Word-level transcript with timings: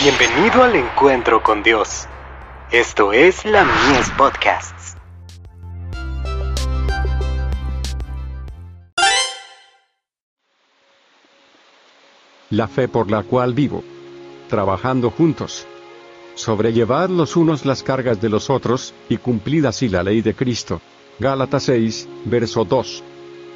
Bienvenido 0.00 0.62
al 0.62 0.76
encuentro 0.76 1.42
con 1.42 1.64
Dios. 1.64 2.06
Esto 2.70 3.12
es 3.12 3.44
la 3.44 3.64
Mies 3.64 4.08
Podcasts. 4.10 4.96
La 12.50 12.68
fe 12.68 12.86
por 12.86 13.10
la 13.10 13.24
cual 13.24 13.54
vivo. 13.54 13.82
Trabajando 14.48 15.10
juntos. 15.10 15.66
Sobrellevad 16.36 17.08
los 17.08 17.34
unos 17.34 17.66
las 17.66 17.82
cargas 17.82 18.20
de 18.20 18.28
los 18.28 18.50
otros, 18.50 18.94
y 19.08 19.16
cumplid 19.16 19.64
así 19.64 19.88
la 19.88 20.04
ley 20.04 20.20
de 20.20 20.34
Cristo. 20.34 20.80
Gálatas 21.18 21.64
6, 21.64 22.08
verso 22.26 22.64
2. 22.64 23.02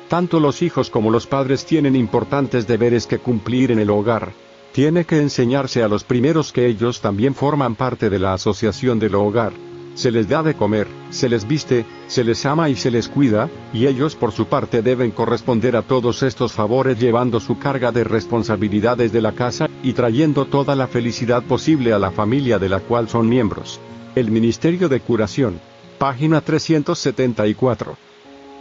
Tanto 0.09 0.41
los 0.41 0.61
hijos 0.63 0.91
como 0.91 1.13
los 1.13 1.29
padres 1.29 1.65
tienen 1.65 1.95
importantes 1.95 2.67
deberes 2.67 3.07
que 3.07 3.21
cumplir 3.21 3.71
en 3.71 3.79
el 3.79 3.91
hogar. 3.91 4.33
Tiene 4.73 5.05
que 5.05 5.21
enseñarse 5.21 5.83
a 5.83 5.89
los 5.89 6.03
primeros 6.03 6.51
que 6.51 6.67
ellos 6.67 7.03
también 7.03 7.35
forman 7.35 7.75
parte 7.75 8.09
de 8.09 8.19
la 8.19 8.33
asociación 8.33 8.99
del 8.99 9.15
hogar. 9.15 9.53
Se 9.95 10.11
les 10.11 10.27
da 10.27 10.43
de 10.43 10.55
comer, 10.55 10.87
se 11.11 11.29
les 11.29 11.47
viste, 11.47 11.85
se 12.07 12.25
les 12.25 12.47
ama 12.47 12.71
y 12.71 12.77
se 12.77 12.91
les 12.91 13.09
cuida, 13.09 13.51
y 13.75 13.87
ellos 13.87 14.17
por 14.17 14.33
su 14.33 14.47
parte 14.47 14.81
deben 14.81 15.11
corresponder 15.11 15.77
a 15.77 15.83
todos 15.83 16.23
estos 16.23 16.55
favores 16.55 16.99
llevando 16.99 17.39
su 17.39 17.59
carga 17.59 17.93
de 17.93 18.03
responsabilidades 18.03 19.13
de 19.13 19.21
la 19.21 19.33
casa, 19.33 19.69
y 19.83 19.93
trayendo 19.93 20.47
toda 20.47 20.75
la 20.75 20.87
felicidad 20.87 21.43
posible 21.43 21.93
a 21.93 21.99
la 21.99 22.11
familia 22.11 22.59
de 22.59 22.71
la 22.71 22.81
cual 22.81 23.11
son 23.11 23.29
miembros. 23.29 23.79
El 24.15 24.31
Ministerio 24.31 24.89
de 24.89 25.01
Curación. 25.01 25.61
Página 25.99 26.41
374. 26.41 27.99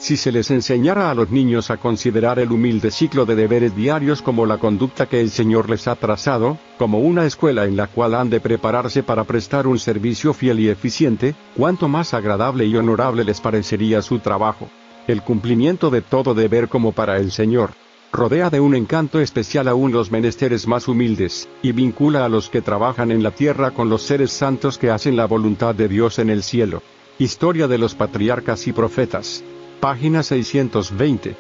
Si 0.02 0.18
se 0.18 0.32
les 0.32 0.50
enseñara 0.50 1.12
a 1.12 1.14
los 1.14 1.30
niños 1.30 1.70
a 1.70 1.78
considerar 1.78 2.40
el 2.40 2.52
humilde 2.52 2.90
ciclo 2.90 3.28
de 3.28 3.36
deberes 3.36 3.76
diarios 3.76 4.24
como 4.24 4.48
la 4.48 4.58
conducta 4.58 5.06
que 5.06 5.22
el 5.22 5.30
Señor 5.30 5.70
les 5.70 5.88
ha 5.88 5.96
trazado, 5.96 6.58
como 6.80 6.98
una 7.02 7.28
escuela 7.28 7.66
en 7.66 7.78
la 7.78 7.86
cual 7.86 8.16
han 8.16 8.32
de 8.32 8.40
prepararse 8.40 9.04
para 9.04 9.26
prestar 9.26 9.68
un 9.68 9.78
servicio 9.78 10.34
fiel 10.34 10.60
y 10.60 10.70
eficiente, 10.70 11.36
cuánto 11.56 11.88
más 11.88 12.16
agradable 12.16 12.66
y 12.66 12.76
honorable 12.76 13.24
les 13.24 13.40
parecería 13.42 14.02
su 14.02 14.18
trabajo. 14.18 14.70
El 15.08 15.22
cumplimiento 15.22 15.92
de 15.92 16.02
todo 16.02 16.34
deber 16.34 16.68
como 16.68 16.94
para 16.94 17.18
el 17.18 17.32
Señor 17.32 17.70
rodea 18.12 18.50
de 18.50 18.60
un 18.60 18.74
encanto 18.74 19.20
especial 19.20 19.68
aún 19.68 19.92
los 19.92 20.12
menesteres 20.12 20.68
más 20.68 20.88
humildes, 20.88 21.48
y 21.62 21.74
vincula 21.74 22.26
a 22.26 22.30
los 22.30 22.50
que 22.50 22.62
trabajan 22.62 23.12
en 23.12 23.22
la 23.22 23.32
tierra 23.32 23.70
con 23.70 23.88
los 23.88 24.02
seres 24.02 24.32
santos 24.32 24.80
que 24.80 24.90
hacen 24.90 25.16
la 25.16 25.28
voluntad 25.28 25.76
de 25.76 25.88
Dios 25.88 26.18
en 26.18 26.32
el 26.32 26.42
cielo. 26.42 26.82
Historia 27.20 27.68
de 27.68 27.78
los 27.78 27.94
patriarcas 27.94 28.68
y 28.68 28.74
profetas. 28.74 29.44
Página 29.82 30.22
620. 30.22 31.36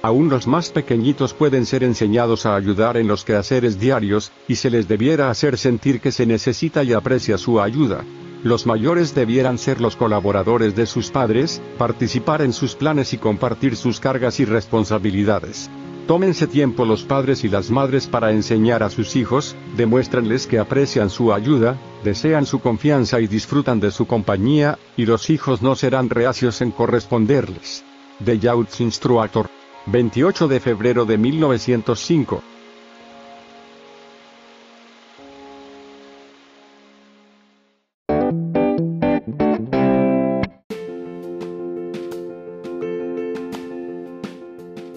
Aún 0.00 0.30
los 0.30 0.46
más 0.46 0.70
pequeñitos 0.70 1.34
pueden 1.34 1.66
ser 1.66 1.84
enseñados 1.84 2.46
a 2.46 2.56
ayudar 2.56 2.96
en 2.96 3.06
los 3.06 3.24
quehaceres 3.24 3.78
diarios, 3.78 4.32
y 4.48 4.54
se 4.54 4.70
les 4.70 4.88
debiera 4.88 5.28
hacer 5.28 5.58
sentir 5.58 6.00
que 6.00 6.10
se 6.10 6.24
necesita 6.24 6.82
y 6.82 6.94
aprecia 6.94 7.36
su 7.36 7.60
ayuda. 7.60 8.02
Los 8.42 8.64
mayores 8.64 9.14
debieran 9.14 9.58
ser 9.58 9.82
los 9.82 9.96
colaboradores 9.96 10.74
de 10.74 10.86
sus 10.86 11.10
padres, 11.10 11.60
participar 11.76 12.40
en 12.40 12.54
sus 12.54 12.74
planes 12.74 13.12
y 13.12 13.18
compartir 13.18 13.76
sus 13.76 14.00
cargas 14.00 14.40
y 14.40 14.46
responsabilidades. 14.46 15.68
Tómense 16.06 16.46
tiempo 16.46 16.86
los 16.86 17.02
padres 17.02 17.44
y 17.44 17.50
las 17.50 17.70
madres 17.70 18.06
para 18.06 18.32
enseñar 18.32 18.82
a 18.82 18.88
sus 18.88 19.14
hijos, 19.14 19.56
demuéstranles 19.76 20.46
que 20.46 20.58
aprecian 20.58 21.10
su 21.10 21.34
ayuda, 21.34 21.78
desean 22.04 22.46
su 22.46 22.60
confianza 22.60 23.18
y 23.18 23.26
disfrutan 23.26 23.80
de 23.80 23.90
su 23.90 24.06
compañía, 24.06 24.78
y 24.96 25.06
los 25.06 25.30
hijos 25.30 25.62
no 25.62 25.74
serán 25.74 26.10
reacios 26.10 26.60
en 26.60 26.70
corresponderles. 26.70 27.82
De 28.20 28.38
Youth 28.38 28.80
Instructor. 28.80 29.50
28 29.86 30.48
de 30.48 30.60
febrero 30.60 31.04
de 31.04 31.18
1905. 31.18 32.42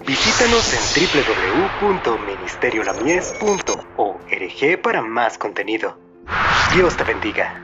Visítanos 0.05 0.73
en 0.73 0.79
www.ministeriolamies.org 1.81 4.81
para 4.81 5.01
más 5.01 5.37
contenido. 5.37 6.06
Dios 6.73 6.95
te 6.97 7.03
bendiga. 7.05 7.63